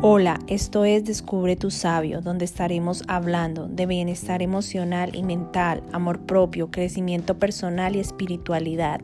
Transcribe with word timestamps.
Hola, 0.00 0.38
esto 0.46 0.84
es 0.84 1.04
Descubre 1.04 1.56
tu 1.56 1.72
sabio, 1.72 2.20
donde 2.20 2.44
estaremos 2.44 3.02
hablando 3.08 3.66
de 3.66 3.84
bienestar 3.84 4.42
emocional 4.42 5.10
y 5.12 5.24
mental, 5.24 5.82
amor 5.90 6.20
propio, 6.20 6.70
crecimiento 6.70 7.36
personal 7.36 7.96
y 7.96 7.98
espiritualidad. 7.98 9.00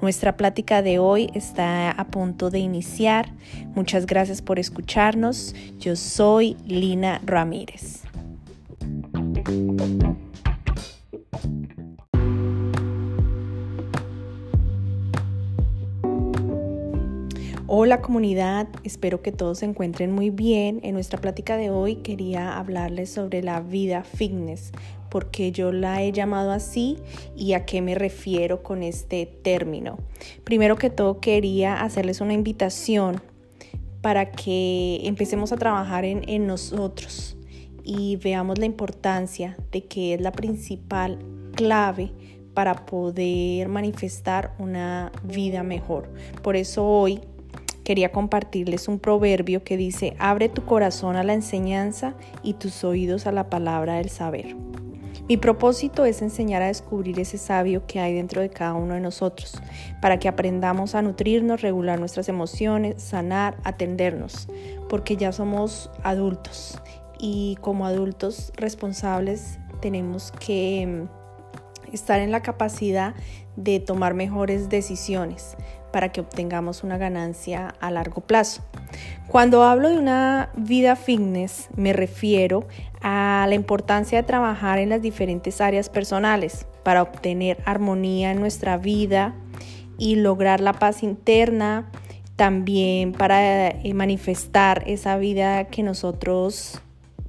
Nuestra 0.00 0.36
plática 0.36 0.80
de 0.80 1.00
hoy 1.00 1.28
está 1.34 1.90
a 1.90 2.06
punto 2.06 2.50
de 2.50 2.60
iniciar. 2.60 3.32
Muchas 3.74 4.06
gracias 4.06 4.40
por 4.40 4.60
escucharnos. 4.60 5.56
Yo 5.80 5.96
soy 5.96 6.56
Lina 6.64 7.20
Ramírez. 7.26 8.04
Hola 17.70 18.00
comunidad, 18.00 18.66
espero 18.82 19.20
que 19.20 19.30
todos 19.30 19.58
se 19.58 19.66
encuentren 19.66 20.10
muy 20.10 20.30
bien. 20.30 20.80
En 20.84 20.94
nuestra 20.94 21.20
plática 21.20 21.58
de 21.58 21.68
hoy 21.68 21.96
quería 21.96 22.56
hablarles 22.56 23.10
sobre 23.10 23.42
la 23.42 23.60
vida 23.60 24.04
fitness, 24.04 24.72
porque 25.10 25.52
yo 25.52 25.70
la 25.70 26.02
he 26.02 26.10
llamado 26.10 26.50
así 26.50 26.96
y 27.36 27.52
a 27.52 27.66
qué 27.66 27.82
me 27.82 27.94
refiero 27.94 28.62
con 28.62 28.82
este 28.82 29.26
término. 29.26 29.98
Primero 30.44 30.76
que 30.76 30.88
todo 30.88 31.20
quería 31.20 31.82
hacerles 31.82 32.22
una 32.22 32.32
invitación 32.32 33.20
para 34.00 34.30
que 34.30 35.02
empecemos 35.04 35.52
a 35.52 35.58
trabajar 35.58 36.06
en, 36.06 36.26
en 36.26 36.46
nosotros 36.46 37.36
y 37.84 38.16
veamos 38.16 38.58
la 38.58 38.64
importancia 38.64 39.58
de 39.72 39.84
que 39.84 40.14
es 40.14 40.22
la 40.22 40.32
principal 40.32 41.18
clave 41.54 42.12
para 42.54 42.86
poder 42.86 43.68
manifestar 43.68 44.54
una 44.58 45.12
vida 45.22 45.62
mejor. 45.62 46.08
Por 46.42 46.56
eso 46.56 46.86
hoy 46.86 47.20
quería 47.88 48.12
compartirles 48.12 48.86
un 48.86 48.98
proverbio 48.98 49.64
que 49.64 49.78
dice, 49.78 50.14
abre 50.18 50.50
tu 50.50 50.66
corazón 50.66 51.16
a 51.16 51.24
la 51.24 51.32
enseñanza 51.32 52.12
y 52.42 52.52
tus 52.52 52.84
oídos 52.84 53.26
a 53.26 53.32
la 53.32 53.48
palabra 53.48 53.94
del 53.94 54.10
saber. 54.10 54.54
Mi 55.26 55.38
propósito 55.38 56.04
es 56.04 56.20
enseñar 56.20 56.60
a 56.60 56.66
descubrir 56.66 57.18
ese 57.18 57.38
sabio 57.38 57.86
que 57.86 57.98
hay 57.98 58.12
dentro 58.12 58.42
de 58.42 58.50
cada 58.50 58.74
uno 58.74 58.92
de 58.92 59.00
nosotros, 59.00 59.54
para 60.02 60.18
que 60.18 60.28
aprendamos 60.28 60.94
a 60.94 61.00
nutrirnos, 61.00 61.62
regular 61.62 61.98
nuestras 61.98 62.28
emociones, 62.28 63.02
sanar, 63.02 63.56
atendernos, 63.64 64.48
porque 64.90 65.16
ya 65.16 65.32
somos 65.32 65.90
adultos 66.02 66.78
y 67.18 67.56
como 67.62 67.86
adultos 67.86 68.52
responsables 68.54 69.58
tenemos 69.80 70.30
que 70.32 71.06
mm, 71.08 71.17
estar 71.92 72.20
en 72.20 72.32
la 72.32 72.42
capacidad 72.42 73.14
de 73.56 73.80
tomar 73.80 74.14
mejores 74.14 74.68
decisiones, 74.68 75.56
para 75.92 76.12
que 76.12 76.20
obtengamos 76.20 76.84
una 76.84 76.98
ganancia 76.98 77.74
a 77.80 77.90
largo 77.90 78.20
plazo. 78.20 78.62
Cuando 79.26 79.62
hablo 79.62 79.88
de 79.88 79.98
una 79.98 80.50
vida 80.56 80.96
fitness, 80.96 81.68
me 81.76 81.92
refiero 81.92 82.66
a 83.00 83.46
la 83.48 83.54
importancia 83.54 84.18
de 84.18 84.26
trabajar 84.26 84.78
en 84.78 84.90
las 84.90 85.02
diferentes 85.02 85.60
áreas 85.60 85.88
personales 85.88 86.66
para 86.82 87.02
obtener 87.02 87.58
armonía 87.64 88.30
en 88.30 88.40
nuestra 88.40 88.76
vida 88.76 89.34
y 89.98 90.16
lograr 90.16 90.60
la 90.60 90.72
paz 90.72 91.02
interna, 91.02 91.90
también 92.36 93.12
para 93.12 93.68
eh, 93.68 93.94
manifestar 93.94 94.84
esa 94.86 95.18
vida 95.18 95.64
que 95.64 95.82
nosotros 95.82 96.80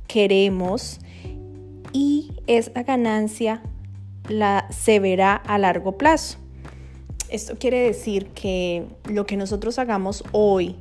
queremos 0.07 0.99
y 1.91 2.31
esa 2.47 2.83
ganancia 2.83 3.63
la 4.27 4.67
se 4.69 4.99
verá 4.99 5.35
a 5.35 5.57
largo 5.57 5.97
plazo. 5.97 6.37
Esto 7.29 7.57
quiere 7.57 7.79
decir 7.81 8.27
que 8.27 8.87
lo 9.05 9.25
que 9.25 9.37
nosotros 9.37 9.77
hagamos 9.79 10.23
hoy 10.31 10.75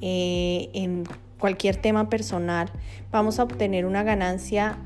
eh, 0.00 0.70
en 0.72 1.04
cualquier 1.38 1.76
tema 1.76 2.08
personal, 2.08 2.70
vamos 3.10 3.38
a 3.38 3.42
obtener 3.42 3.86
una 3.86 4.02
ganancia 4.02 4.78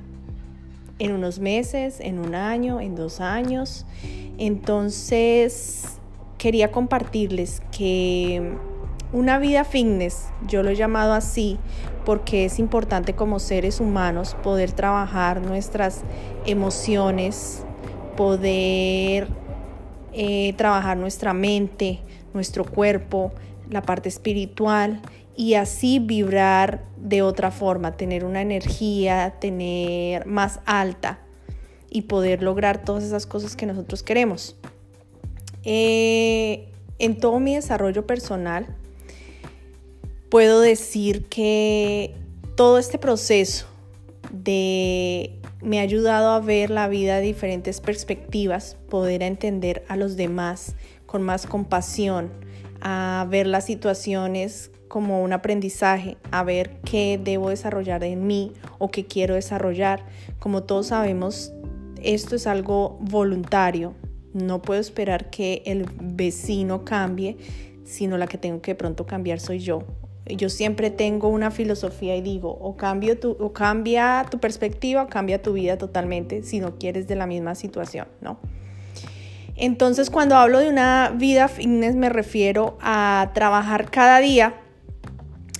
en 0.98 1.12
unos 1.12 1.38
meses, 1.38 2.00
en 2.00 2.18
un 2.18 2.34
año, 2.34 2.80
en 2.80 2.96
dos 2.96 3.20
años. 3.20 3.86
Entonces, 4.38 5.98
quería 6.38 6.70
compartirles 6.70 7.62
que 7.70 8.56
una 9.12 9.38
vida 9.38 9.64
fitness, 9.64 10.28
yo 10.46 10.62
lo 10.62 10.70
he 10.70 10.76
llamado 10.76 11.12
así, 11.12 11.58
porque 12.04 12.44
es 12.44 12.58
importante 12.58 13.14
como 13.14 13.38
seres 13.38 13.80
humanos 13.80 14.36
poder 14.42 14.72
trabajar 14.72 15.40
nuestras 15.40 16.02
emociones, 16.46 17.64
poder 18.18 19.28
eh, 20.12 20.52
trabajar 20.54 20.96
nuestra 20.96 21.32
mente, 21.32 22.00
nuestro 22.34 22.64
cuerpo, 22.64 23.30
la 23.70 23.82
parte 23.82 24.08
espiritual 24.08 25.00
y 25.36 25.54
así 25.54 26.00
vibrar 26.00 26.84
de 26.96 27.22
otra 27.22 27.52
forma, 27.52 27.96
tener 27.96 28.24
una 28.24 28.42
energía, 28.42 29.36
tener 29.38 30.26
más 30.26 30.58
alta 30.66 31.20
y 31.90 32.02
poder 32.02 32.42
lograr 32.42 32.82
todas 32.84 33.04
esas 33.04 33.24
cosas 33.24 33.54
que 33.54 33.66
nosotros 33.66 34.02
queremos. 34.02 34.56
Eh, 35.62 36.72
en 36.98 37.20
todo 37.20 37.38
mi 37.38 37.54
desarrollo 37.54 38.04
personal, 38.04 38.66
puedo 40.28 40.60
decir 40.60 41.26
que 41.26 42.16
todo 42.56 42.80
este 42.80 42.98
proceso 42.98 43.66
de 44.32 45.37
me 45.60 45.80
ha 45.80 45.82
ayudado 45.82 46.30
a 46.30 46.40
ver 46.40 46.70
la 46.70 46.88
vida 46.88 47.16
de 47.16 47.22
diferentes 47.22 47.80
perspectivas, 47.80 48.76
poder 48.88 49.22
entender 49.22 49.84
a 49.88 49.96
los 49.96 50.16
demás 50.16 50.76
con 51.06 51.22
más 51.22 51.46
compasión, 51.46 52.30
a 52.80 53.26
ver 53.28 53.46
las 53.46 53.66
situaciones 53.66 54.70
como 54.86 55.22
un 55.22 55.32
aprendizaje, 55.32 56.16
a 56.30 56.44
ver 56.44 56.80
qué 56.84 57.20
debo 57.22 57.50
desarrollar 57.50 58.04
en 58.04 58.26
mí 58.26 58.52
o 58.78 58.90
qué 58.90 59.06
quiero 59.06 59.34
desarrollar. 59.34 60.04
Como 60.38 60.62
todos 60.62 60.88
sabemos, 60.88 61.52
esto 62.02 62.36
es 62.36 62.46
algo 62.46 62.96
voluntario. 63.00 63.94
No 64.32 64.62
puedo 64.62 64.80
esperar 64.80 65.30
que 65.30 65.62
el 65.66 65.86
vecino 66.00 66.84
cambie, 66.84 67.36
sino 67.84 68.16
la 68.16 68.26
que 68.26 68.38
tengo 68.38 68.62
que 68.62 68.74
pronto 68.74 69.06
cambiar 69.06 69.40
soy 69.40 69.58
yo 69.58 69.84
yo 70.36 70.48
siempre 70.48 70.90
tengo 70.90 71.28
una 71.28 71.50
filosofía 71.50 72.16
y 72.16 72.20
digo, 72.20 72.50
o, 72.50 72.76
cambio 72.76 73.18
tu, 73.18 73.32
o 73.40 73.52
cambia 73.52 74.26
tu 74.30 74.38
perspectiva 74.38 75.02
o 75.02 75.08
cambia 75.08 75.42
tu 75.42 75.52
vida 75.52 75.78
totalmente 75.78 76.42
si 76.42 76.60
no 76.60 76.78
quieres 76.78 77.08
de 77.08 77.16
la 77.16 77.26
misma 77.26 77.54
situación, 77.54 78.08
¿no? 78.20 78.38
Entonces, 79.56 80.08
cuando 80.08 80.36
hablo 80.36 80.60
de 80.60 80.68
una 80.68 81.12
vida 81.16 81.48
fitness, 81.48 81.96
me 81.96 82.08
refiero 82.08 82.78
a 82.80 83.32
trabajar 83.34 83.90
cada 83.90 84.20
día 84.20 84.54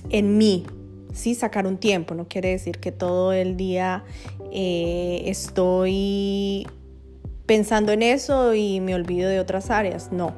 en 0.09 0.37
mí, 0.37 0.65
¿sí? 1.13 1.35
Sacar 1.35 1.67
un 1.67 1.77
tiempo, 1.77 2.15
no 2.15 2.27
quiere 2.27 2.49
decir 2.49 2.79
que 2.79 2.93
todo 2.93 3.33
el 3.33 3.57
día 3.57 4.05
eh, 4.53 5.23
estoy 5.25 6.65
pensando 7.45 7.91
en 7.91 8.03
eso 8.03 8.53
y 8.53 8.79
me 8.79 8.95
olvido 8.95 9.29
de 9.29 9.39
otras 9.39 9.69
áreas, 9.69 10.11
no. 10.13 10.33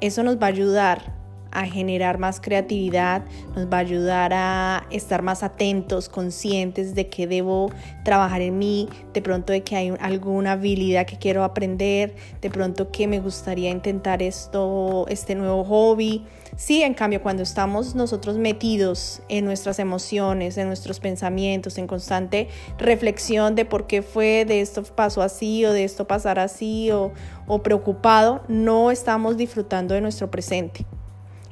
Eso 0.00 0.22
nos 0.22 0.36
va 0.36 0.46
a 0.46 0.50
ayudar 0.50 1.21
a 1.52 1.66
generar 1.66 2.18
más 2.18 2.40
creatividad, 2.40 3.22
nos 3.54 3.66
va 3.66 3.76
a 3.76 3.80
ayudar 3.80 4.32
a 4.34 4.86
estar 4.90 5.22
más 5.22 5.42
atentos, 5.42 6.08
conscientes 6.08 6.94
de 6.94 7.08
que 7.08 7.26
debo 7.26 7.70
trabajar 8.04 8.40
en 8.40 8.58
mí, 8.58 8.88
de 9.12 9.22
pronto 9.22 9.52
de 9.52 9.62
que 9.62 9.76
hay 9.76 9.94
alguna 10.00 10.52
habilidad 10.52 11.06
que 11.06 11.18
quiero 11.18 11.44
aprender, 11.44 12.14
de 12.40 12.50
pronto 12.50 12.90
que 12.90 13.06
me 13.06 13.20
gustaría 13.20 13.70
intentar 13.70 14.22
esto, 14.22 15.06
este 15.08 15.34
nuevo 15.34 15.64
hobby. 15.64 16.24
Sí, 16.56 16.82
en 16.82 16.94
cambio, 16.94 17.22
cuando 17.22 17.42
estamos 17.42 17.94
nosotros 17.94 18.36
metidos 18.36 19.22
en 19.28 19.44
nuestras 19.44 19.78
emociones, 19.78 20.58
en 20.58 20.66
nuestros 20.66 21.00
pensamientos, 21.00 21.78
en 21.78 21.86
constante 21.86 22.48
reflexión 22.78 23.54
de 23.54 23.64
por 23.64 23.86
qué 23.86 24.02
fue, 24.02 24.44
de 24.44 24.60
esto 24.60 24.82
pasó 24.82 25.22
así 25.22 25.64
o 25.64 25.72
de 25.72 25.84
esto 25.84 26.06
pasará 26.06 26.44
así 26.44 26.90
o, 26.90 27.12
o 27.46 27.62
preocupado, 27.62 28.42
no 28.48 28.90
estamos 28.90 29.36
disfrutando 29.36 29.94
de 29.94 30.00
nuestro 30.00 30.30
presente. 30.30 30.84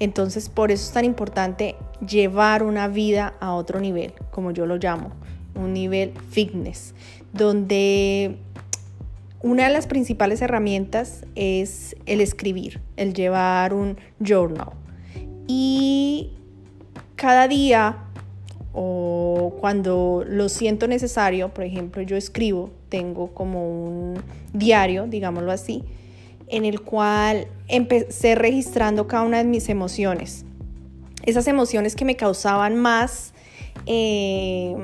Entonces, 0.00 0.48
por 0.48 0.72
eso 0.72 0.86
es 0.86 0.92
tan 0.92 1.04
importante 1.04 1.76
llevar 2.06 2.62
una 2.62 2.88
vida 2.88 3.34
a 3.38 3.52
otro 3.52 3.80
nivel, 3.80 4.14
como 4.30 4.50
yo 4.50 4.66
lo 4.66 4.78
llamo, 4.78 5.12
un 5.54 5.74
nivel 5.74 6.12
fitness, 6.30 6.94
donde 7.32 8.36
una 9.42 9.66
de 9.68 9.72
las 9.72 9.86
principales 9.86 10.40
herramientas 10.42 11.24
es 11.34 11.96
el 12.06 12.20
escribir, 12.20 12.80
el 12.96 13.12
llevar 13.12 13.74
un 13.74 13.98
journal. 14.18 14.70
Y 15.46 16.32
cada 17.16 17.46
día 17.46 17.98
o 18.72 19.56
cuando 19.60 20.24
lo 20.26 20.48
siento 20.48 20.86
necesario, 20.86 21.52
por 21.52 21.64
ejemplo, 21.64 22.02
yo 22.02 22.16
escribo, 22.16 22.70
tengo 22.88 23.34
como 23.34 23.84
un 23.84 24.14
diario, 24.52 25.06
digámoslo 25.06 25.52
así, 25.52 25.84
en 26.50 26.64
el 26.64 26.80
cual 26.80 27.46
empecé 27.68 28.34
registrando 28.34 29.06
cada 29.06 29.22
una 29.22 29.38
de 29.38 29.44
mis 29.44 29.68
emociones. 29.68 30.44
Esas 31.24 31.46
emociones 31.46 31.94
que 31.94 32.04
me 32.04 32.16
causaban 32.16 32.76
más, 32.76 33.32
eh, 33.86 34.74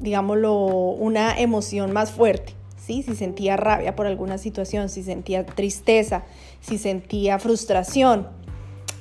digámoslo, 0.00 0.54
una 0.54 1.38
emoción 1.38 1.92
más 1.92 2.12
fuerte. 2.12 2.54
¿sí? 2.76 3.02
Si 3.02 3.14
sentía 3.14 3.56
rabia 3.56 3.96
por 3.96 4.06
alguna 4.06 4.38
situación, 4.38 4.88
si 4.88 5.02
sentía 5.02 5.44
tristeza, 5.44 6.24
si 6.60 6.78
sentía 6.78 7.38
frustración. 7.38 8.28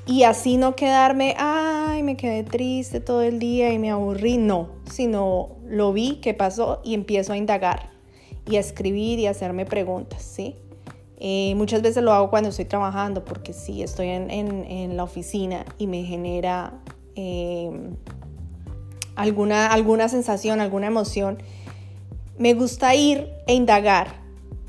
Y 0.07 0.24
así 0.24 0.57
no 0.57 0.75
quedarme, 0.75 1.36
ay, 1.38 2.01
me 2.01 2.18
quedé 2.18 2.44
triste 2.44 3.00
todo 3.00 3.21
el 3.21 3.38
día 3.38 3.71
y 3.71 3.77
me 3.77 3.92
aburrí, 3.92 4.38
no, 4.38 4.69
sino 4.89 5.57
lo 5.68 5.94
vi, 5.94 6.15
qué 6.21 6.33
pasó 6.33 6.81
y 6.83 6.95
empiezo 6.95 7.33
a 7.33 7.38
indagar 7.38 7.92
y 8.50 8.56
a 8.56 8.59
escribir 8.59 9.19
y 9.19 9.27
a 9.27 9.31
hacerme 9.31 9.65
preguntas, 9.65 10.24
¿sí? 10.24 10.56
Eh, 11.23 11.53
muchas 11.53 11.83
veces 11.83 12.01
lo 12.03 12.13
hago 12.13 12.31
cuando 12.31 12.50
estoy 12.50 12.65
trabajando 12.65 13.23
porque 13.23 13.53
sí, 13.53 13.83
estoy 13.83 14.07
en, 14.07 14.97
la 14.97 15.03
oficina 15.03 15.65
y 15.77 15.85
me 15.85 16.03
genera 16.03 16.73
em, 17.13 17.95
alguna, 19.15 19.68
alguna 19.68 20.09
sensación, 20.09 20.62
alguna 20.62 20.88
emoción. 20.88 21.38
Me 22.39 22.56
gusta 22.56 22.95
ir 22.95 23.29
e 23.45 23.53
indagar 23.53 24.15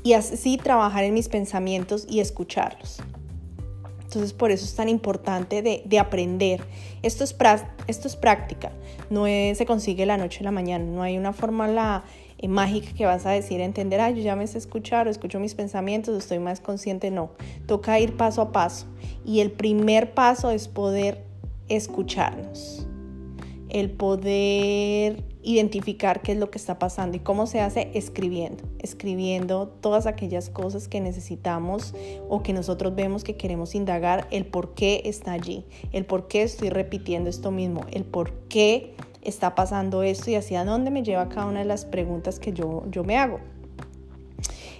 y 0.03 0.13
así 0.13 0.57
trabajar 0.57 1.03
en 1.05 1.15
mis 1.15 1.27
pensamientos 1.27 2.05
y 2.07 2.19
escucharlos. 2.19 2.99
Entonces 4.03 4.31
por 4.31 4.51
eso 4.51 4.63
es 4.63 4.75
tan 4.75 4.89
importante 4.89 5.63
de, 5.63 5.99
aprender. 5.99 6.63
Esto 7.01 7.23
es, 7.23 7.35
esto 7.87 8.07
es 8.07 8.15
práctica, 8.15 8.71
no 9.09 9.25
se 9.25 9.65
consigue 9.65 10.05
la 10.05 10.17
noche 10.17 10.41
a 10.41 10.43
la 10.43 10.51
mañana, 10.51 10.85
no 10.85 11.01
hay 11.01 11.17
una 11.17 11.33
fórmula 11.33 12.03
eh, 12.43 12.47
mágica 12.47 12.93
que 12.93 13.05
vas 13.05 13.25
a 13.25 13.31
decir, 13.31 13.61
entender, 13.61 14.01
ah, 14.01 14.11
yo 14.11 14.21
ya 14.21 14.35
me 14.35 14.45
sé 14.47 14.57
escuchar, 14.57 15.07
escucho 15.07 15.39
mis 15.39 15.55
pensamientos, 15.55 16.17
estoy 16.17 16.39
más 16.39 16.59
consciente, 16.59 17.09
no. 17.09 17.31
Toca 17.65 17.99
ir 17.99 18.17
paso 18.17 18.41
a 18.41 18.51
paso. 18.51 18.85
Y 19.25 19.39
el 19.39 19.51
primer 19.51 20.13
paso 20.13 20.51
es 20.51 20.67
poder 20.67 21.23
escucharnos, 21.69 22.85
el 23.69 23.91
poder 23.91 25.23
identificar 25.41 26.21
qué 26.21 26.33
es 26.33 26.37
lo 26.37 26.49
que 26.49 26.57
está 26.57 26.79
pasando 26.79 27.17
y 27.17 27.19
cómo 27.19 27.47
se 27.47 27.61
hace 27.61 27.91
escribiendo, 27.93 28.63
escribiendo 28.79 29.67
todas 29.67 30.05
aquellas 30.05 30.49
cosas 30.49 30.87
que 30.87 31.01
necesitamos 31.01 31.93
o 32.29 32.43
que 32.43 32.53
nosotros 32.53 32.95
vemos 32.95 33.23
que 33.23 33.35
queremos 33.35 33.75
indagar, 33.75 34.27
el 34.31 34.45
por 34.45 34.73
qué 34.73 35.01
está 35.05 35.33
allí, 35.33 35.65
el 35.91 36.05
por 36.05 36.27
qué 36.27 36.43
estoy 36.43 36.69
repitiendo 36.69 37.29
esto 37.29 37.51
mismo, 37.51 37.85
el 37.91 38.05
por 38.05 38.31
qué 38.47 38.95
está 39.23 39.55
pasando 39.55 40.03
esto 40.03 40.29
y 40.29 40.35
hacia 40.35 40.65
dónde 40.65 40.91
me 40.91 41.03
lleva 41.03 41.29
cada 41.29 41.47
una 41.47 41.59
de 41.59 41.65
las 41.65 41.85
preguntas 41.85 42.39
que 42.39 42.53
yo, 42.53 42.83
yo 42.89 43.03
me 43.03 43.17
hago. 43.17 43.39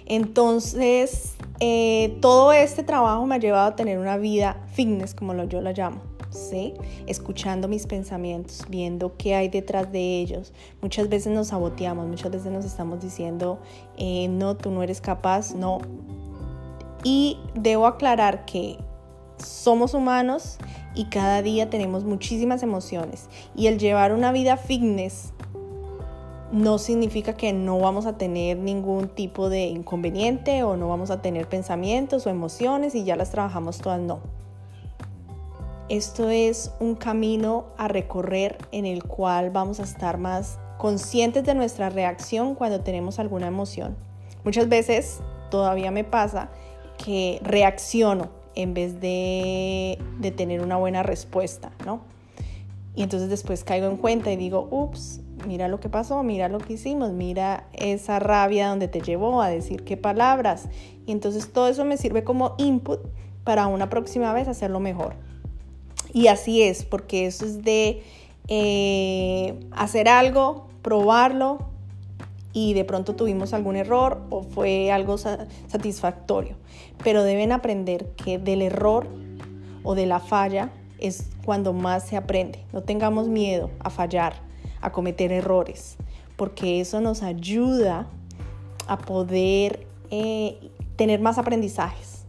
Entonces, 0.06 1.34
eh, 1.60 2.18
todo 2.20 2.52
este 2.52 2.82
trabajo 2.82 3.24
me 3.26 3.36
ha 3.36 3.38
llevado 3.38 3.68
a 3.68 3.76
tener 3.76 3.98
una 3.98 4.16
vida 4.16 4.62
fitness, 4.74 5.14
como 5.14 5.34
yo 5.44 5.60
la 5.60 5.72
llamo 5.72 6.14
¿sí? 6.34 6.74
Escuchando 7.06 7.68
mis 7.68 7.86
pensamientos, 7.86 8.64
viendo 8.68 9.16
qué 9.16 9.34
hay 9.34 9.48
detrás 9.48 9.90
de 9.90 10.20
ellos. 10.20 10.52
Muchas 10.82 11.08
veces 11.08 11.32
nos 11.32 11.48
saboteamos, 11.48 12.06
muchas 12.06 12.30
veces 12.30 12.52
nos 12.52 12.64
estamos 12.64 13.00
diciendo, 13.00 13.60
eh, 13.96 14.28
no, 14.28 14.56
tú 14.56 14.70
no 14.70 14.82
eres 14.82 15.00
capaz, 15.00 15.54
no. 15.54 15.78
Y 17.02 17.38
debo 17.54 17.86
aclarar 17.86 18.44
que 18.44 18.78
somos 19.38 19.94
humanos 19.94 20.58
y 20.94 21.06
cada 21.06 21.42
día 21.42 21.70
tenemos 21.70 22.04
muchísimas 22.04 22.62
emociones. 22.62 23.28
Y 23.54 23.66
el 23.66 23.78
llevar 23.78 24.12
una 24.12 24.32
vida 24.32 24.56
fitness 24.56 25.32
no 26.52 26.78
significa 26.78 27.34
que 27.34 27.52
no 27.52 27.78
vamos 27.78 28.06
a 28.06 28.16
tener 28.16 28.58
ningún 28.58 29.08
tipo 29.08 29.48
de 29.48 29.66
inconveniente 29.66 30.62
o 30.62 30.76
no 30.76 30.88
vamos 30.88 31.10
a 31.10 31.20
tener 31.20 31.48
pensamientos 31.48 32.26
o 32.26 32.30
emociones 32.30 32.94
y 32.94 33.04
ya 33.04 33.16
las 33.16 33.30
trabajamos 33.30 33.78
todas, 33.78 34.00
no 34.00 34.20
esto 35.88 36.30
es 36.30 36.72
un 36.80 36.94
camino 36.94 37.66
a 37.76 37.88
recorrer 37.88 38.58
en 38.72 38.86
el 38.86 39.04
cual 39.04 39.50
vamos 39.50 39.80
a 39.80 39.82
estar 39.82 40.18
más 40.18 40.58
conscientes 40.78 41.44
de 41.44 41.54
nuestra 41.54 41.90
reacción 41.90 42.54
cuando 42.54 42.80
tenemos 42.80 43.18
alguna 43.18 43.48
emoción. 43.48 43.96
Muchas 44.44 44.68
veces 44.68 45.20
todavía 45.50 45.90
me 45.90 46.04
pasa 46.04 46.48
que 46.96 47.38
reacciono 47.42 48.30
en 48.54 48.74
vez 48.74 49.00
de, 49.00 49.98
tener 50.36 50.60
una 50.60 50.76
buena 50.76 51.02
respuesta, 51.02 51.72
¿no? 51.84 52.00
Y 52.96 53.02
entonces 53.02 53.28
después 53.28 53.64
caigo 53.64 53.88
en 53.88 53.96
cuenta 53.96 54.30
y 54.30 54.36
digo, 54.36 54.68
ups, 54.70 55.20
mira 55.46 55.68
lo 55.68 55.80
que 55.80 55.88
pasó, 55.88 56.22
mira 56.22 56.48
lo 56.48 56.58
que 56.58 56.74
hicimos, 56.74 57.12
mira 57.12 57.66
esa 57.72 58.20
rabia 58.20 58.68
donde 58.68 58.86
te 58.86 59.00
llevó 59.00 59.42
a 59.42 59.48
decir 59.48 59.84
qué 59.84 59.96
palabras. 59.96 60.68
Y 61.06 61.12
entonces 61.12 61.52
todo 61.52 61.68
eso 61.68 61.84
me 61.84 61.96
sirve 61.96 62.22
como 62.22 62.54
input 62.56 63.00
para 63.42 63.66
una 63.66 63.90
próxima 63.90 64.32
vez 64.32 64.46
hacerlo 64.46 64.78
mejor. 64.78 65.16
Y 66.12 66.28
así 66.28 66.62
es, 66.62 66.84
porque 66.84 67.26
eso 67.26 67.44
es 67.44 67.64
de 67.64 68.02
eh, 68.46 69.58
hacer 69.72 70.08
algo, 70.08 70.68
probarlo 70.82 71.73
y 72.54 72.72
de 72.72 72.84
pronto 72.84 73.14
tuvimos 73.16 73.52
algún 73.52 73.76
error 73.76 74.22
o 74.30 74.42
fue 74.42 74.90
algo 74.90 75.18
satisfactorio. 75.18 76.56
Pero 77.02 77.24
deben 77.24 77.52
aprender 77.52 78.06
que 78.16 78.38
del 78.38 78.62
error 78.62 79.08
o 79.82 79.94
de 79.94 80.06
la 80.06 80.20
falla 80.20 80.70
es 80.98 81.26
cuando 81.44 81.72
más 81.72 82.06
se 82.06 82.16
aprende. 82.16 82.64
No 82.72 82.82
tengamos 82.82 83.28
miedo 83.28 83.70
a 83.80 83.90
fallar, 83.90 84.34
a 84.80 84.92
cometer 84.92 85.32
errores, 85.32 85.96
porque 86.36 86.80
eso 86.80 87.00
nos 87.00 87.22
ayuda 87.22 88.06
a 88.86 88.98
poder 88.98 89.86
eh, 90.10 90.70
tener 90.96 91.20
más 91.20 91.38
aprendizajes 91.38 92.24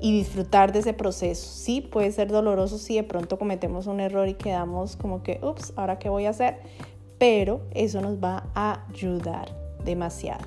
y 0.00 0.12
disfrutar 0.12 0.72
de 0.72 0.80
ese 0.80 0.92
proceso. 0.92 1.48
Sí, 1.48 1.80
puede 1.80 2.10
ser 2.10 2.28
doloroso 2.28 2.76
si 2.76 2.96
de 2.96 3.04
pronto 3.04 3.38
cometemos 3.38 3.86
un 3.86 4.00
error 4.00 4.28
y 4.28 4.34
quedamos 4.34 4.96
como 4.96 5.22
que, 5.22 5.38
ups, 5.42 5.72
ahora 5.76 5.98
qué 5.98 6.08
voy 6.08 6.26
a 6.26 6.30
hacer, 6.30 6.58
pero 7.18 7.62
eso 7.72 8.00
nos 8.00 8.22
va 8.22 8.50
a 8.54 8.84
ayudar 8.90 9.54
demasiado. 9.84 10.44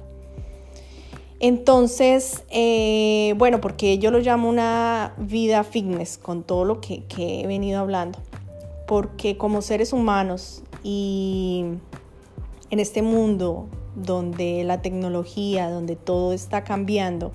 Entonces, 1.39 2.43
eh, 2.49 3.35
bueno, 3.37 3.61
porque 3.61 3.99
yo 3.99 4.09
lo 4.09 4.19
llamo 4.19 4.49
una 4.49 5.13
vida 5.17 5.63
fitness 5.63 6.17
con 6.17 6.43
todo 6.43 6.65
lo 6.65 6.81
que, 6.81 7.03
que 7.03 7.41
he 7.41 7.47
venido 7.47 7.79
hablando, 7.79 8.19
porque 8.87 9.37
como 9.37 9.61
seres 9.61 9.93
humanos 9.93 10.63
y 10.83 11.65
en 12.71 12.79
este 12.79 13.03
mundo 13.03 13.67
donde 13.95 14.63
la 14.63 14.81
tecnología, 14.81 15.69
donde 15.69 15.95
todo 15.95 16.33
está 16.33 16.63
cambiando, 16.63 17.31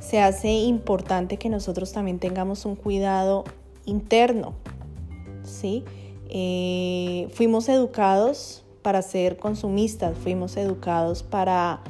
se 0.00 0.20
hace 0.20 0.50
importante 0.50 1.36
que 1.36 1.48
nosotros 1.48 1.92
también 1.92 2.18
tengamos 2.18 2.64
un 2.64 2.74
cuidado 2.74 3.44
interno. 3.84 4.54
¿sí? 5.44 5.84
Eh, 6.32 7.28
fuimos 7.34 7.68
educados 7.68 8.64
para 8.82 9.02
ser 9.02 9.36
consumistas, 9.36 10.16
fuimos 10.16 10.56
educados 10.56 11.24
para 11.24 11.80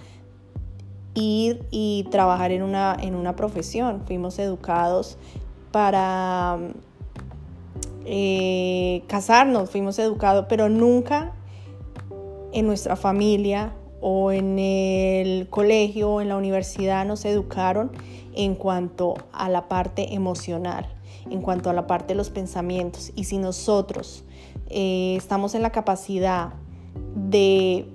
ir 1.15 1.63
y 1.71 2.07
trabajar 2.11 2.51
en 2.51 2.63
una, 2.63 2.97
en 2.99 3.15
una 3.15 3.37
profesión, 3.37 4.03
fuimos 4.07 4.39
educados 4.39 5.19
para 5.73 6.59
eh, 8.07 9.03
casarnos, 9.09 9.71
fuimos 9.71 9.99
educados, 9.99 10.47
pero 10.49 10.71
nunca 10.71 11.33
en 12.53 12.67
nuestra 12.67 12.97
familia 12.97 13.75
o 14.01 14.33
en 14.33 14.59
el 14.59 15.49
colegio 15.51 16.11
o 16.11 16.21
en 16.23 16.31
la 16.31 16.37
universidad 16.37 17.05
nos 17.05 17.27
educaron 17.27 17.93
en 18.35 18.55
cuanto 18.55 19.15
a 19.33 19.51
la 19.51 19.69
parte 19.69 20.15
emocional, 20.15 20.89
en 21.29 21.43
cuanto 21.43 21.69
a 21.69 21.75
la 21.75 21.87
parte 21.87 22.09
de 22.09 22.15
los 22.15 22.31
pensamientos. 22.31 23.13
Y 23.15 23.25
si 23.25 23.37
nosotros 23.39 24.25
eh, 24.71 25.15
estamos 25.17 25.55
en 25.55 25.63
la 25.63 25.71
capacidad 25.71 26.55
de, 27.15 27.87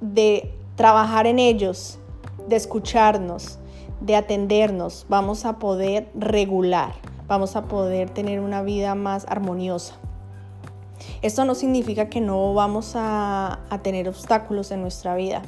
de 0.00 0.54
trabajar 0.76 1.26
en 1.26 1.38
ellos, 1.38 1.98
de 2.48 2.56
escucharnos, 2.56 3.58
de 4.00 4.16
atendernos, 4.16 5.06
vamos 5.08 5.44
a 5.44 5.58
poder 5.58 6.10
regular, 6.14 6.92
vamos 7.26 7.56
a 7.56 7.64
poder 7.64 8.10
tener 8.10 8.40
una 8.40 8.62
vida 8.62 8.94
más 8.94 9.26
armoniosa. 9.28 9.98
Esto 11.22 11.44
no 11.44 11.54
significa 11.54 12.08
que 12.08 12.20
no 12.20 12.54
vamos 12.54 12.92
a, 12.94 13.58
tener 13.82 14.08
obstáculos 14.08 14.70
en 14.70 14.82
nuestra 14.82 15.14
vida. 15.16 15.42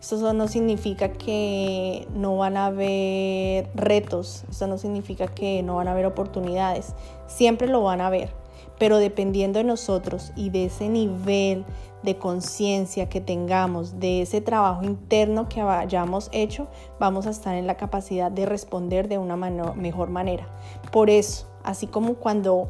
Esto 0.00 0.32
no 0.32 0.46
significa 0.48 1.12
que 1.12 2.06
no 2.14 2.36
van 2.36 2.56
a 2.56 2.66
haber 2.66 3.68
retos, 3.74 4.44
esto 4.48 4.66
no 4.68 4.78
significa 4.78 5.26
que 5.26 5.62
no 5.62 5.76
van 5.76 5.88
a 5.88 5.92
haber 5.92 6.06
oportunidades, 6.06 6.94
siempre 7.26 7.66
lo 7.66 7.82
van 7.82 8.00
a 8.00 8.06
haber, 8.06 8.30
pero 8.78 8.98
dependiendo 8.98 9.58
de 9.58 9.64
nosotros 9.64 10.32
y 10.36 10.50
de 10.50 10.66
ese 10.66 10.88
nivel 10.88 11.64
de 12.02 12.16
conciencia 12.16 13.08
que 13.08 13.20
tengamos, 13.20 13.98
de 13.98 14.22
ese 14.22 14.40
trabajo 14.40 14.84
interno 14.84 15.48
que 15.48 15.60
hayamos 15.60 16.28
hecho, 16.32 16.68
vamos 17.00 17.26
a 17.26 17.30
estar 17.30 17.56
en 17.56 17.66
la 17.66 17.76
capacidad 17.76 18.30
de 18.30 18.46
responder 18.46 19.08
de 19.08 19.18
una 19.18 19.36
mejor 19.36 20.10
manera. 20.10 20.48
Por 20.92 21.10
eso, 21.10 21.48
así 21.64 21.86
como 21.86 22.14
cuando 22.14 22.68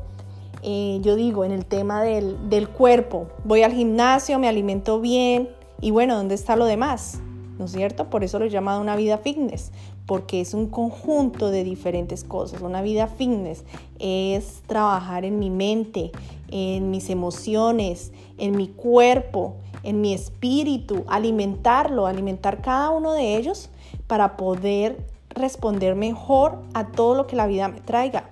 eh, 0.63 0.99
yo 1.03 1.15
digo, 1.15 1.45
en 1.45 1.53
el 1.53 1.67
tema 1.67 2.03
del, 2.03 2.49
del 2.49 2.69
cuerpo, 2.69 3.29
voy 3.45 3.63
al 3.63 3.73
gimnasio, 3.73 4.39
me 4.39 4.49
alimento 4.49 5.01
bien 5.01 5.51
y 5.81 5.91
bueno, 5.91 6.17
¿dónde 6.17 6.35
está 6.35 6.57
lo 6.57 6.65
demás? 6.65 7.21
¿no 7.59 7.65
es 7.65 7.73
cierto? 7.73 8.09
Por 8.09 8.25
eso 8.25 8.39
lo 8.39 8.47
he 8.47 8.51
llamado 8.51 8.81
una 8.81 8.97
vida 8.97 9.19
fitness, 9.19 9.73
porque 10.09 10.41
es 10.41 10.55
un 10.55 10.69
conjunto 10.69 11.51
de 11.51 11.65
diferentes 11.65 12.25
cosas. 12.25 12.63
Una 12.63 12.81
vida 12.81 13.09
fitness 13.09 13.63
es 13.99 14.63
trabajar 14.67 15.27
en 15.27 15.39
mi 15.39 15.51
mente, 15.51 16.13
en 16.51 16.91
mis 16.91 17.11
emociones, 17.11 18.11
en 18.39 18.57
mi 18.57 18.69
cuerpo, 18.69 19.57
en 19.83 20.01
mi 20.01 20.15
espíritu, 20.15 21.05
alimentarlo, 21.09 22.07
alimentar 22.07 22.63
cada 22.63 22.89
uno 22.89 23.13
de 23.13 23.37
ellos 23.37 23.69
para 24.07 24.39
poder 24.39 24.97
responder 25.29 25.95
mejor 25.95 26.63
a 26.73 26.87
todo 26.87 27.15
lo 27.15 27.27
que 27.27 27.37
la 27.37 27.47
vida 27.47 27.69
me 27.69 27.83
traiga 27.83 28.31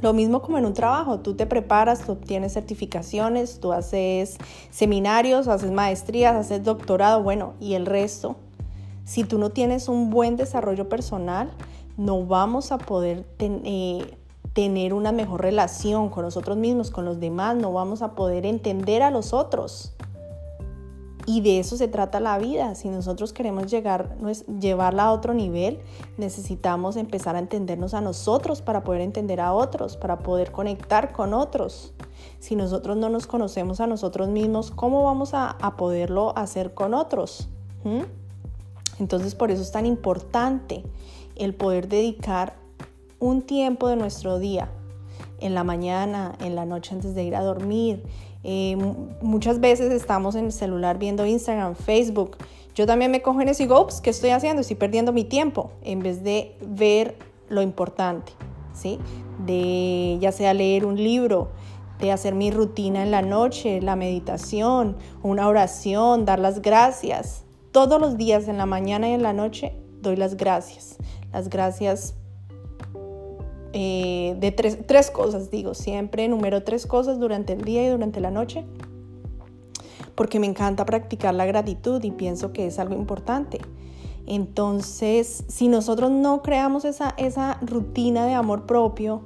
Lo 0.00 0.12
mismo 0.14 0.42
como 0.42 0.58
en 0.58 0.66
un 0.66 0.74
trabajo, 0.74 1.20
tú 1.20 1.34
te 1.36 1.46
preparas, 1.46 2.04
tú 2.04 2.10
obtienes 2.10 2.54
certificaciones, 2.54 3.60
tú 3.60 3.72
haces 3.72 4.38
seminarios, 4.72 5.46
haces 5.46 5.70
maestrías, 5.70 6.34
haces 6.34 6.64
doctorado, 6.64 7.22
bueno, 7.22 7.54
y 7.60 7.74
el 7.74 7.86
resto. 7.86 8.34
Si 9.04 9.24
tú 9.24 9.38
no 9.38 9.50
tienes 9.50 9.88
un 9.88 10.10
buen 10.10 10.36
desarrollo 10.36 10.88
personal, 10.88 11.50
no 11.96 12.24
vamos 12.24 12.72
a 12.72 12.78
poder 12.78 13.26
eh, 13.38 14.16
tener 14.52 14.94
una 14.94 15.12
mejor 15.12 15.42
relación 15.42 16.08
con 16.08 16.24
nosotros 16.24 16.56
mismos, 16.56 16.90
con 16.90 17.04
los 17.04 17.20
demás, 17.20 17.56
no 17.56 17.72
vamos 17.72 18.02
a 18.02 18.14
poder 18.14 18.46
entender 18.46 19.02
a 19.02 19.10
los 19.10 19.32
otros. 19.32 19.94
Y 21.26 21.40
de 21.40 21.58
eso 21.58 21.76
se 21.76 21.88
trata 21.88 22.20
la 22.20 22.36
vida. 22.38 22.74
Si 22.74 22.88
nosotros 22.88 23.32
queremos 23.32 23.70
llegar, 23.70 24.16
llevarla 24.60 25.04
a 25.04 25.12
otro 25.12 25.32
nivel, 25.32 25.80
necesitamos 26.18 26.96
empezar 26.96 27.34
a 27.34 27.38
entendernos 27.38 27.94
a 27.94 28.02
nosotros 28.02 28.60
para 28.60 28.84
poder 28.84 29.00
entender 29.00 29.40
a 29.40 29.54
otros, 29.54 29.96
para 29.96 30.18
poder 30.18 30.52
conectar 30.52 31.12
con 31.12 31.32
otros. 31.32 31.94
Si 32.40 32.56
nosotros 32.56 32.98
no 32.98 33.08
nos 33.08 33.26
conocemos 33.26 33.80
a 33.80 33.86
nosotros 33.86 34.28
mismos, 34.28 34.70
¿cómo 34.70 35.02
vamos 35.02 35.30
a, 35.32 35.56
poderlo 35.78 36.36
hacer 36.36 36.74
con 36.74 36.92
otros? 36.92 37.48
¿Mm? 37.84 38.23
Entonces 38.98 39.34
por 39.34 39.50
eso 39.50 39.62
es 39.62 39.72
tan 39.72 39.86
importante 39.86 40.84
el 41.36 41.54
poder 41.54 41.88
dedicar 41.88 42.54
un 43.18 43.42
tiempo 43.42 43.88
de 43.88 43.96
nuestro 43.96 44.38
día, 44.38 44.68
en 45.40 45.54
la 45.54 45.64
mañana, 45.64 46.34
en 46.40 46.54
la 46.54 46.64
noche 46.64 46.94
antes 46.94 47.14
de 47.14 47.24
ir 47.24 47.36
a 47.36 47.42
dormir, 47.42 48.02
eh, 48.44 48.76
muchas 49.22 49.60
veces 49.60 49.92
estamos 49.92 50.34
en 50.34 50.46
el 50.46 50.52
celular 50.52 50.98
viendo 50.98 51.26
Instagram, 51.26 51.74
Facebook. 51.74 52.36
Yo 52.74 52.86
también 52.86 53.10
me 53.10 53.22
cojo 53.22 53.40
en 53.40 53.48
eso 53.48 53.62
y 53.62 53.66
digo, 53.66 53.86
¿qué 54.02 54.10
estoy 54.10 54.30
haciendo? 54.30 54.60
Estoy 54.60 54.76
perdiendo 54.76 55.12
mi 55.12 55.24
tiempo 55.24 55.70
en 55.82 56.00
vez 56.00 56.22
de 56.22 56.56
ver 56.60 57.16
lo 57.48 57.62
importante, 57.62 58.32
¿sí? 58.74 58.98
De 59.46 60.18
ya 60.20 60.32
sea 60.32 60.54
leer 60.54 60.84
un 60.84 60.96
libro, 60.96 61.48
de 62.00 62.12
hacer 62.12 62.34
mi 62.34 62.50
rutina 62.50 63.02
en 63.02 63.10
la 63.10 63.22
noche, 63.22 63.80
la 63.80 63.96
meditación, 63.96 64.96
una 65.22 65.48
oración, 65.48 66.24
dar 66.24 66.38
las 66.38 66.60
gracias. 66.60 67.43
Todos 67.74 68.00
los 68.00 68.16
días, 68.16 68.46
en 68.46 68.56
la 68.56 68.66
mañana 68.66 69.08
y 69.08 69.14
en 69.14 69.24
la 69.24 69.32
noche, 69.32 69.74
doy 70.00 70.14
las 70.14 70.36
gracias. 70.36 70.96
Las 71.32 71.50
gracias 71.50 72.14
eh, 73.72 74.36
de 74.38 74.52
tres, 74.52 75.10
cosas, 75.10 75.50
digo, 75.50 75.74
siempre 75.74 76.28
número 76.28 76.62
tres 76.62 76.86
cosas 76.86 77.18
durante 77.18 77.54
el 77.54 77.64
día 77.64 77.84
y 77.84 77.88
durante 77.88 78.20
la 78.20 78.30
noche, 78.30 78.64
porque 80.14 80.38
me 80.38 80.46
encanta 80.46 80.86
practicar 80.86 81.34
la 81.34 81.46
gratitud 81.46 82.00
y 82.04 82.12
pienso 82.12 82.52
que 82.52 82.68
es 82.68 82.78
algo 82.78 82.94
importante. 82.94 83.60
Entonces, 84.24 85.42
si 85.48 85.66
nosotros 85.66 86.12
no 86.12 86.42
creamos 86.42 86.84
esa, 86.84 87.12
esa 87.16 87.58
rutina 87.60 88.24
de 88.24 88.34
amor 88.34 88.66
propio, 88.66 89.22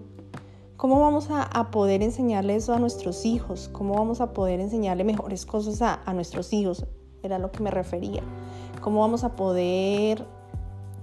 ¿cómo 0.78 1.00
vamos 1.00 1.28
a, 1.31 1.71
poder 1.71 2.02
enseñarle 2.02 2.55
eso 2.55 2.73
a 2.73 2.78
nuestros 2.78 3.26
hijos? 3.26 3.69
¿Cómo 3.75 3.97
vamos 3.97 4.23
a 4.23 4.33
poder 4.33 4.59
enseñarle 4.61 5.05
mejores 5.05 5.45
cosas 5.45 5.83
a 5.83 6.14
nuestros 6.14 6.55
hijos? 6.55 6.87
Era 7.23 7.39
lo 7.39 7.51
que 7.51 7.63
me 7.63 7.71
refería. 7.71 8.23
¿Cómo 8.81 9.01
vamos 9.01 9.25
a 9.25 9.37
poder 9.37 10.25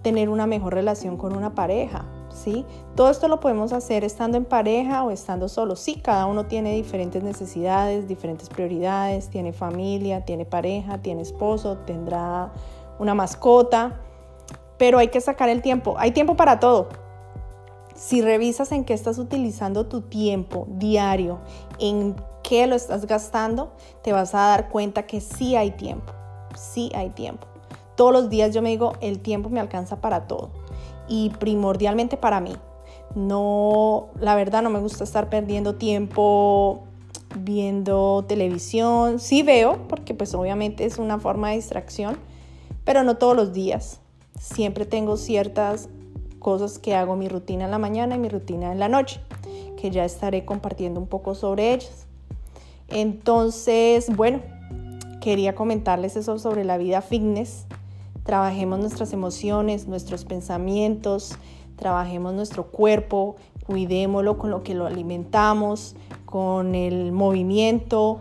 tener 0.02 0.30
una 0.30 0.48
mejor 0.48 0.74
relación 0.74 1.18
con 1.18 1.36
una 1.36 1.56
pareja? 1.56 2.06
¿sí? 2.36 2.66
Todo 2.96 3.10
esto 3.10 3.28
lo 3.28 3.40
podemos 3.40 3.74
hacer 3.74 4.04
estando 4.04 4.38
en 4.38 4.46
pareja 4.46 5.04
o 5.04 5.12
estando 5.12 5.50
solo. 5.50 5.76
Sí, 5.76 5.96
cada 5.96 6.26
uno 6.26 6.46
tiene 6.46 6.74
diferentes 6.76 7.24
necesidades, 7.24 8.08
diferentes 8.08 8.50
prioridades, 8.50 9.30
tiene 9.30 9.54
familia, 9.54 10.26
tiene 10.26 10.46
pareja, 10.46 11.00
tiene 11.00 11.22
esposo, 11.22 11.78
tendrá 11.80 12.52
una 13.00 13.14
mascota, 13.14 14.00
pero 14.78 15.00
hay 15.00 15.08
que 15.08 15.22
sacar 15.22 15.50
el 15.50 15.62
tiempo. 15.62 15.96
Hay 15.98 16.12
tiempo 16.12 16.36
para 16.36 16.60
todo. 16.60 16.90
Si 17.96 18.22
revisas 18.22 18.72
en 18.74 18.84
qué 18.84 18.94
estás 18.94 19.18
utilizando 19.18 19.88
tu 19.88 20.02
tiempo 20.02 20.68
diario, 20.70 21.40
en 21.80 22.16
qué 22.48 22.68
lo 22.68 22.76
estás 22.76 23.06
gastando, 23.08 23.72
te 24.04 24.14
vas 24.14 24.36
a 24.36 24.50
dar 24.50 24.70
cuenta 24.70 25.08
que 25.08 25.22
sí 25.22 25.56
hay 25.56 25.72
tiempo. 25.72 26.14
Sí 26.56 26.92
hay 26.94 27.10
tiempo. 27.10 27.48
Todos 27.96 28.12
los 28.12 28.30
días 28.30 28.54
yo 28.54 28.62
me 28.62 28.70
digo, 28.70 28.94
el 29.02 29.20
tiempo 29.20 29.50
me 29.50 29.60
alcanza 29.60 30.02
para 30.02 30.28
todo 30.28 30.52
y 31.08 31.30
primordialmente 31.40 32.18
para 32.18 32.42
mí. 32.42 32.56
No, 33.16 34.08
la 34.20 34.36
verdad 34.36 34.62
no 34.62 34.70
me 34.70 34.80
gusta 34.80 35.04
estar 35.04 35.30
perdiendo 35.30 35.76
tiempo 35.76 36.84
viendo 37.40 38.26
televisión. 38.28 39.20
Sí 39.20 39.44
veo, 39.44 39.88
porque 39.88 40.14
pues 40.14 40.34
obviamente 40.36 40.86
es 40.86 41.00
una 41.00 41.20
forma 41.20 41.50
de 41.50 41.56
distracción, 41.56 42.18
pero 42.84 43.04
no 43.04 43.18
todos 43.18 43.36
los 43.36 43.54
días. 43.54 44.02
Siempre 44.40 44.86
tengo 44.86 45.18
ciertas 45.18 45.90
cosas 46.40 46.78
que 46.78 46.94
hago 46.94 47.16
mi 47.16 47.28
rutina 47.28 47.66
en 47.66 47.72
la 47.72 47.80
mañana 47.80 48.16
y 48.16 48.20
mi 48.20 48.30
rutina 48.30 48.72
en 48.72 48.80
la 48.80 48.90
noche, 48.90 49.20
que 49.78 49.90
ya 49.90 50.06
estaré 50.06 50.46
compartiendo 50.46 51.00
un 51.00 51.08
poco 51.08 51.34
sobre 51.34 51.74
ellas. 51.74 52.05
Entonces, 52.88 54.16
bueno, 54.16 54.42
quería 55.22 55.56
comentarles 55.56 56.16
eso 56.16 56.38
sobre 56.40 56.64
la 56.64 56.78
vida 56.78 57.02
fitness 57.02 57.66
Trabajemos 58.26 58.80
nuestras 58.80 59.14
emociones, 59.14 59.88
nuestros 59.88 60.26
pensamientos, 60.26 61.38
trabajemos 61.76 62.34
nuestro 62.34 62.72
cuerpo, 62.72 63.36
cuidémoslo 63.68 64.40
con 64.40 64.50
lo 64.50 64.64
que 64.64 64.74
lo 64.74 64.88
alimentamos, 64.88 65.96
con 66.26 66.74
el 66.74 67.12
movimiento. 67.12 68.18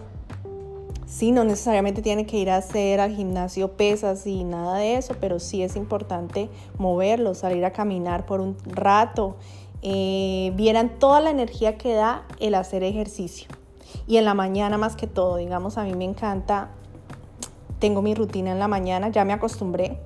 Sí, 1.07 1.33
no 1.33 1.45
necesariamente 1.45 2.03
tiene 2.03 2.27
que 2.27 2.37
ir 2.37 2.51
a 2.51 2.57
hacer 2.59 3.01
al 3.01 3.17
gimnasio 3.17 3.79
pesas 3.79 4.27
y 4.27 4.45
nada 4.45 4.77
de 4.77 4.97
eso, 4.97 5.15
pero 5.19 5.39
sí 5.41 5.63
es 5.63 5.75
importante 5.75 6.51
moverlo, 6.77 7.33
salir 7.35 7.65
a 7.65 7.73
caminar 7.73 8.27
por 8.27 8.43
un 8.43 8.59
rato. 8.67 9.37
Eh, 9.81 10.53
vieran 10.55 10.99
toda 10.99 11.21
la 11.23 11.31
energía 11.31 11.79
que 11.79 11.95
da 11.95 12.27
el 12.41 12.57
hacer 12.57 12.83
ejercicio. 12.83 13.49
Y 14.07 14.17
en 14.17 14.25
la 14.25 14.35
mañana 14.35 14.79
más 14.79 14.97
que 14.97 15.07
todo, 15.07 15.37
digamos, 15.37 15.79
a 15.79 15.85
mí 15.85 15.95
me 15.95 16.05
encanta 16.05 16.71
tengo 17.85 18.01
mi 18.01 18.15
rutina 18.15 18.51
en 18.51 18.59
la 18.59 18.67
mañana, 18.67 19.11
ya 19.11 19.27
me 19.27 19.35
acostumbré. 19.35 19.99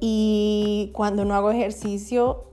Y 0.00 0.90
cuando 0.94 1.26
no 1.26 1.34
hago 1.34 1.50
ejercicio, 1.50 2.44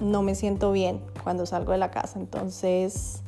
no 0.00 0.22
me 0.22 0.36
siento 0.36 0.70
bien 0.70 1.00
cuando 1.24 1.46
salgo 1.46 1.72
de 1.72 1.78
la 1.78 1.90
casa. 1.90 2.20
Entonces, 2.20 3.22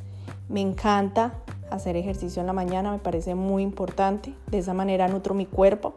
me 0.49 0.61
encanta 0.61 1.41
hacer 1.71 1.97
ejercicio 1.97 2.41
en 2.41 2.47
la 2.47 2.53
mañana, 2.53 2.93
me 2.93 2.99
parece 2.99 3.35
muy 3.35 3.65
importante. 3.65 4.33
De 4.47 4.59
esa 4.59 4.75
manera 4.75 5.09
nutro 5.09 5.35
mi 5.35 5.47
cuerpo. 5.47 5.95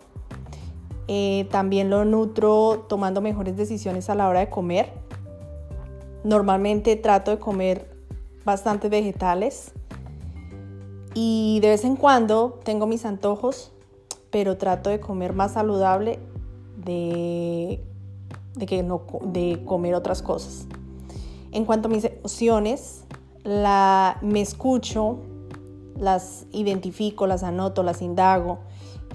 Eh, 1.08 1.48
también 1.52 1.92
lo 1.92 2.04
nutro 2.04 2.86
tomando 2.90 3.22
mejores 3.22 3.56
decisiones 3.58 4.10
a 4.10 4.16
la 4.16 4.28
hora 4.28 4.40
de 4.40 4.50
comer. 4.50 4.92
Normalmente 6.24 6.96
trato 6.96 7.30
de 7.30 7.38
comer 7.38 7.96
bastantes 8.44 8.90
vegetales 8.90 9.72
y 11.16 11.60
de 11.62 11.70
vez 11.70 11.84
en 11.84 11.96
cuando 11.96 12.60
tengo 12.64 12.86
mis 12.86 13.06
antojos 13.06 13.72
pero 14.36 14.58
trato 14.58 14.90
de 14.90 15.00
comer 15.00 15.32
más 15.32 15.54
saludable 15.54 16.20
de, 16.76 17.82
de, 18.56 18.66
que 18.66 18.84
no, 18.84 19.04
de 19.24 19.64
comer 19.64 19.96
otras 19.96 20.22
cosas. 20.22 20.68
En 21.54 21.64
cuanto 21.64 21.88
a 21.88 21.92
mis 21.92 22.04
emociones, 22.04 23.06
la, 23.46 24.18
me 24.22 24.42
escucho, 24.42 25.20
las 25.98 26.48
identifico, 26.52 27.28
las 27.28 27.44
anoto, 27.44 27.82
las 27.82 28.02
indago. 28.02 28.60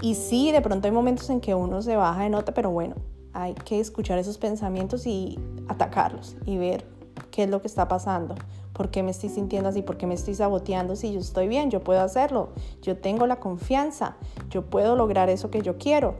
Y 0.01 0.15
sí, 0.15 0.51
de 0.51 0.61
pronto 0.61 0.87
hay 0.87 0.91
momentos 0.91 1.29
en 1.29 1.39
que 1.39 1.53
uno 1.53 1.83
se 1.83 1.95
baja 1.95 2.23
de 2.23 2.31
nota, 2.31 2.55
pero 2.55 2.71
bueno, 2.71 2.95
hay 3.33 3.53
que 3.53 3.79
escuchar 3.79 4.17
esos 4.17 4.39
pensamientos 4.39 5.05
y 5.05 5.37
atacarlos 5.67 6.35
y 6.47 6.57
ver 6.57 6.83
qué 7.29 7.43
es 7.43 7.49
lo 7.51 7.61
que 7.61 7.67
está 7.67 7.87
pasando. 7.87 8.33
¿Por 8.81 8.89
qué 8.89 9.03
me 9.03 9.11
estoy 9.11 9.29
sintiendo 9.29 9.69
así? 9.69 9.83
¿Por 9.83 9.95
qué 9.95 10.07
me 10.07 10.15
estoy 10.15 10.33
saboteando? 10.33 10.95
Si 10.95 11.13
yo 11.13 11.19
estoy 11.19 11.47
bien, 11.47 11.69
yo 11.69 11.83
puedo 11.83 12.01
hacerlo. 12.01 12.49
Yo 12.81 12.97
tengo 12.97 13.27
la 13.27 13.39
confianza. 13.39 14.15
Yo 14.49 14.71
puedo 14.71 14.95
lograr 14.95 15.29
eso 15.29 15.51
que 15.51 15.61
yo 15.61 15.77
quiero. 15.77 16.15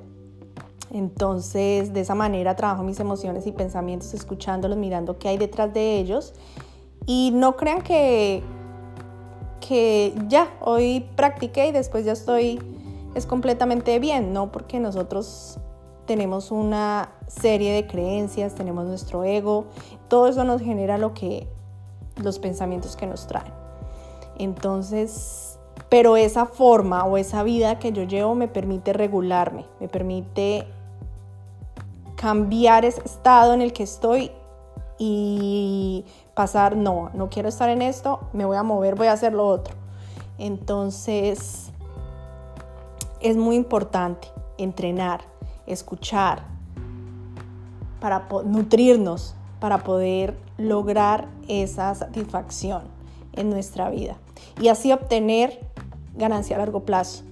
Entonces, 0.92 1.92
de 1.92 2.02
esa 2.02 2.14
manera 2.14 2.56
trabajo 2.56 2.84
mis 2.84 3.00
emociones 3.00 3.48
y 3.48 3.52
pensamientos, 3.52 4.14
escuchándolos, 4.14 4.78
mirando 4.78 5.18
qué 5.18 5.30
hay 5.30 5.40
detrás 5.40 5.74
de 5.74 5.98
ellos. 5.98 6.36
Y 7.08 7.32
no 7.34 7.58
crean 7.58 7.82
que, 7.82 8.44
que 9.60 10.14
ya, 10.28 10.48
hoy 10.60 11.10
practiqué 11.16 11.66
y 11.66 11.72
después 11.72 12.06
ya 12.06 12.12
estoy, 12.12 12.60
es 13.16 13.26
completamente 13.26 13.98
bien, 13.98 14.34
no, 14.34 14.52
porque 14.52 14.80
nosotros 14.80 15.58
tenemos 16.06 16.52
una 16.52 17.10
serie 17.26 17.74
de 17.74 17.88
creencias, 17.88 18.54
tenemos 18.54 18.86
nuestro 18.86 19.24
ego, 19.24 19.66
todo 20.10 20.28
eso 20.28 20.44
nos 20.44 20.62
genera 20.62 21.00
lo 21.00 21.16
que 21.16 21.48
los 22.24 22.40
pensamientos 22.40 22.96
que 22.96 23.08
nos 23.08 23.28
traen. 23.28 23.54
Entonces, 24.38 25.60
pero 25.90 26.18
esa 26.18 26.46
forma 26.46 27.04
o 27.06 27.18
esa 27.18 27.44
vida 27.44 27.80
que 27.80 27.92
yo 27.92 28.04
llevo 28.04 28.36
me 28.36 28.48
permite 28.48 28.94
regularme, 28.94 29.66
me 29.80 29.88
permite 29.88 30.68
cambiar 32.16 32.86
ese 32.86 33.02
estado 33.04 33.54
en 33.54 33.62
el 33.62 33.74
que 33.74 33.84
estoy 33.84 34.32
y 34.98 36.06
pasar, 36.36 36.78
no, 36.78 37.10
no 37.14 37.30
quiero 37.30 37.50
estar 37.50 37.70
en 37.70 37.82
esto, 37.82 38.20
me 38.34 38.46
voy 38.46 38.58
a 38.58 38.64
mover, 38.64 38.96
voy 38.96 39.08
a 39.08 39.14
hacer 39.14 39.34
lo 39.34 39.48
otro. 39.48 39.76
Entonces, 40.38 41.72
es 43.20 43.38
muy 43.38 43.56
importante 43.56 44.28
entrenar, 44.58 45.22
escuchar, 45.66 46.44
para 48.00 48.28
nutrirnos 48.46 49.36
para 49.62 49.84
poder 49.84 50.36
lograr 50.58 51.28
esa 51.48 51.94
satisfacción 51.94 52.82
en 53.34 53.52
nuestra 53.52 53.92
vida 53.92 54.18
y 54.60 54.70
así 54.70 54.92
obtener 54.92 55.60
ganancia 56.16 56.56
a 56.56 56.60
largo 56.60 56.84
plazo. 56.84 57.24